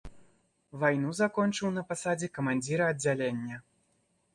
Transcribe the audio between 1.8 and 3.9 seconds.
пасадзе камандзіра аддзялення.